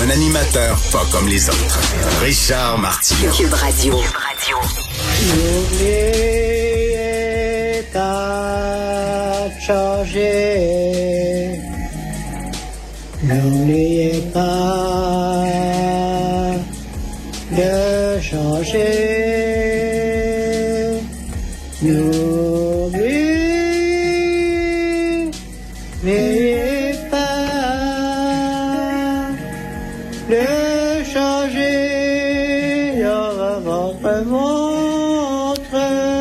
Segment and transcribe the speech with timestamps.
[0.00, 1.80] Un animateur pas comme les autres.
[2.22, 3.32] Richard Martineau.
[3.32, 3.96] Cube Radio.
[5.26, 7.02] N'oubliez
[7.92, 11.60] pas de changer.
[13.24, 15.44] N'oubliez pas
[17.50, 18.84] de changer.
[21.82, 23.37] N'oubliez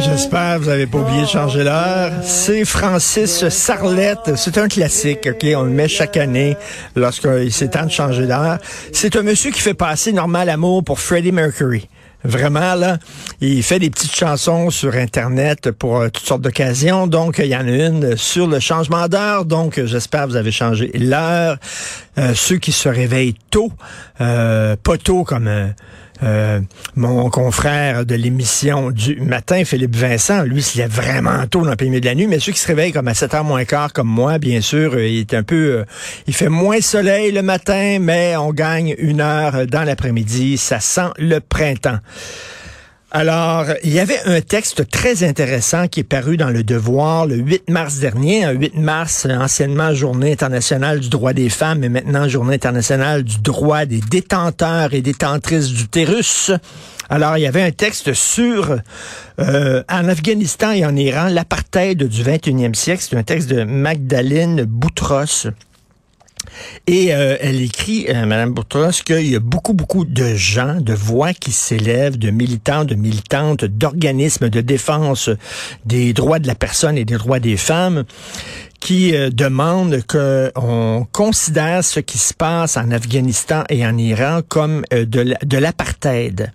[0.00, 2.12] J'espère que vous n'avez pas oublié de changer l'heure.
[2.22, 4.36] C'est Francis Sarlette.
[4.36, 5.46] C'est un classique, OK?
[5.56, 6.56] On le met chaque année
[6.96, 8.58] lorsqu'il c'est temps de changer d'heure.
[8.92, 11.88] C'est un monsieur qui fait passer Normal Amour pour Freddie Mercury.
[12.24, 12.98] Vraiment, là,
[13.40, 17.08] il fait des petites chansons sur Internet pour euh, toutes sortes d'occasions.
[17.08, 19.44] Donc, il y en a une sur le changement d'heure.
[19.44, 21.58] Donc, euh, j'espère que vous avez changé l'heure.
[22.18, 23.72] Euh, ceux qui se réveillent tôt,
[24.20, 25.72] euh, pas tôt comme...
[26.22, 26.60] euh,
[26.96, 31.86] mon confrère de l'émission du matin, Philippe Vincent, lui, il est vraiment tôt dans le
[31.86, 34.08] milieu de la nuit, mais ceux qui se réveillent comme à 7h moins quart, comme
[34.08, 35.78] moi, bien sûr, euh, il est un peu...
[35.78, 35.84] euh,
[36.26, 40.58] il fait moins soleil le matin, mais on gagne une heure dans l'après-midi.
[40.58, 41.98] Ça sent le printemps.
[43.14, 47.36] Alors, il y avait un texte très intéressant qui est paru dans Le Devoir le
[47.36, 48.46] 8 mars dernier.
[48.46, 53.38] Un 8 mars, anciennement Journée internationale du droit des femmes, mais maintenant Journée internationale du
[53.40, 56.52] droit des détenteurs et détentrices d'utérus.
[57.10, 58.78] Alors, il y avait un texte sur,
[59.38, 63.04] euh, en Afghanistan et en Iran, l'apartheid du 21e siècle.
[63.10, 65.48] C'est un texte de Magdalene Boutros.
[66.86, 70.94] Et euh, elle écrit, euh, Madame Boutros, qu'il y a beaucoup, beaucoup de gens, de
[70.94, 75.30] voix qui s'élèvent, de militants, de militantes, d'organismes de défense
[75.86, 78.04] des droits de la personne et des droits des femmes
[78.82, 84.82] qui euh, demandent qu'on considère ce qui se passe en Afghanistan et en Iran comme
[84.92, 86.52] euh, de l'apartheid.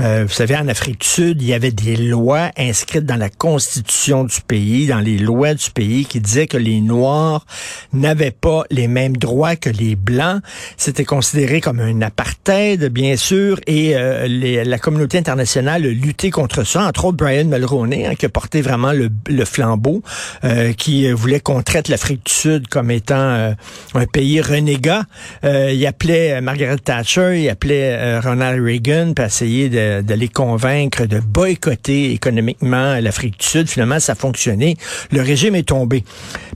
[0.00, 3.28] Euh, vous savez, en Afrique du Sud, il y avait des lois inscrites dans la
[3.28, 7.44] constitution du pays, dans les lois du pays, qui disaient que les Noirs
[7.92, 10.40] n'avaient pas les mêmes droits que les Blancs.
[10.78, 16.64] C'était considéré comme un apartheid, bien sûr, et euh, les- la communauté internationale lutté contre
[16.64, 20.02] ça, entre autres Brian Mulroney, hein, qui a porté vraiment le, le flambeau,
[20.44, 23.52] euh, qui euh, voulait qu'on traite l'Afrique du Sud comme étant euh,
[23.94, 25.02] un pays renégat.
[25.44, 31.06] Euh, il appelait Margaret Thatcher, il appelait Ronald Reagan, pour essayer de, de les convaincre
[31.06, 33.68] de boycotter économiquement l'Afrique du Sud.
[33.68, 34.76] Finalement, ça a fonctionné.
[35.10, 36.04] Le régime est tombé.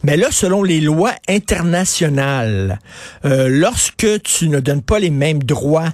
[0.02, 2.78] Mais là, selon les lois internationales,
[3.24, 5.90] euh, lorsque tu ne donnes pas les mêmes droits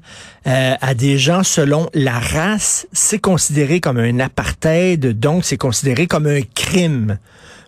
[0.47, 6.07] euh, à des gens selon la race, c'est considéré comme un apartheid, donc c'est considéré
[6.07, 7.19] comme un crime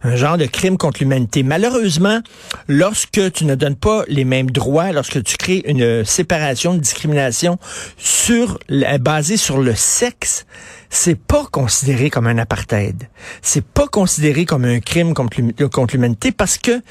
[0.05, 1.43] un genre de crime contre l'humanité.
[1.43, 2.21] Malheureusement,
[2.69, 7.59] lorsque tu ne donnes pas les mêmes droits, lorsque tu crées une séparation, une discrimination
[7.97, 8.59] sur
[9.01, 10.47] basée sur le sexe,
[10.95, 13.09] c'est pas considéré comme un apartheid.
[13.41, 16.83] C'est pas considéré comme un crime contre l'hum- contre l'humanité parce que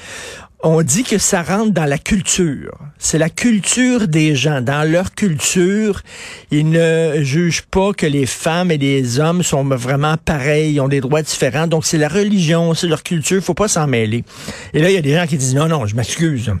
[0.64, 2.76] on dit que ça rentre dans la culture.
[2.98, 4.60] C'est la culture des gens.
[4.60, 6.02] Dans leur culture,
[6.50, 11.00] ils ne jugent pas que les femmes et les hommes sont vraiment pareils, ont des
[11.00, 11.66] droits différents.
[11.66, 14.24] Donc, c'est la religion, c'est leur culture, faut pas s'en mêler.
[14.72, 16.52] Et là, il y a des gens qui disent, non, non, je m'excuse.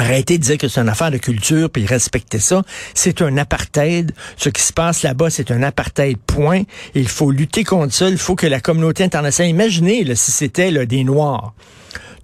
[0.00, 2.62] Arrêtez de dire que c'est une affaire de culture, puis respectez ça.
[2.94, 4.12] C'est un apartheid.
[4.36, 6.62] Ce qui se passe là-bas, c'est un apartheid, point.
[6.94, 8.08] Il faut lutter contre ça.
[8.08, 9.50] Il faut que la communauté internationale...
[9.50, 11.52] Imaginez si c'était des Noirs.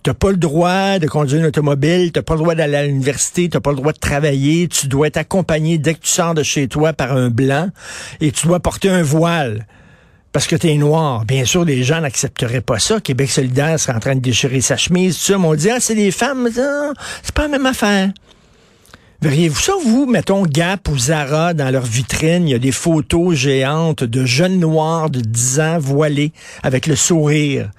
[0.04, 3.48] T'as pas le droit de conduire une automobile, t'as pas le droit d'aller à l'université,
[3.48, 6.44] t'as pas le droit de travailler, tu dois être accompagné dès que tu sors de
[6.44, 7.70] chez toi par un blanc
[8.20, 9.66] et tu dois porter un voile
[10.34, 11.24] parce que tu es noir.
[11.24, 12.98] Bien sûr, les gens n'accepteraient pas ça.
[13.00, 15.38] Québec solidaire serait en train de déchirer sa chemise, tout ça.
[15.38, 16.48] Mais on dit, ah, c'est des femmes.
[17.22, 18.10] C'est pas la même affaire.
[19.22, 23.36] Verriez-vous ça, vous, mettons Gap ou Zara, dans leur vitrine, il y a des photos
[23.36, 26.32] géantes de jeunes noirs de 10 ans voilés
[26.64, 27.70] avec le sourire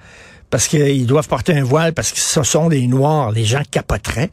[0.48, 3.32] parce qu'ils doivent porter un voile parce que ce sont des noirs.
[3.32, 4.30] Les gens capoteraient.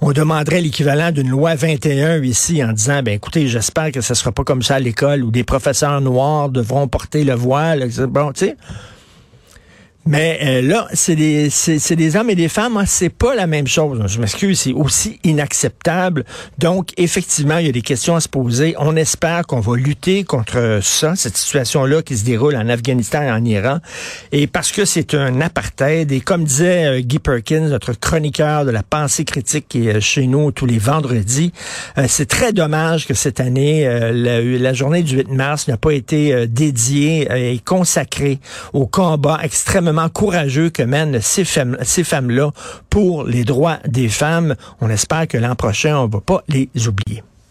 [0.00, 4.30] On demanderait l'équivalent d'une loi 21 ici en disant, ben écoutez, j'espère que ce sera
[4.30, 7.88] pas comme ça à l'école où des professeurs noirs devront porter le voile.
[8.08, 8.56] Bon, tu sais.
[10.06, 13.46] Mais euh, là, c'est des, c'est, des hommes et des femmes, hein, c'est pas la
[13.46, 14.02] même chose.
[14.06, 16.24] Je m'excuse, c'est aussi inacceptable.
[16.56, 18.74] Donc, effectivement, il y a des questions à se poser.
[18.78, 23.30] On espère qu'on va lutter contre ça, cette situation-là qui se déroule en Afghanistan et
[23.30, 23.80] en Iran.
[24.32, 28.70] Et parce que c'est un apartheid, et comme disait euh, Guy Perkins, notre chroniqueur de
[28.70, 31.52] la pensée critique qui est chez nous tous les vendredis,
[31.98, 35.92] euh, c'est très dommage que cette année, la, la, journée du 8 mars n'a pas
[35.92, 38.38] été dédiée et consacrée
[38.72, 42.52] au combat extrêmement courageux que mènent ces femmes, ces femmes-là
[42.88, 44.54] pour les droits des femmes.
[44.80, 47.24] On espère que l'an prochain, on ne va pas les oublier.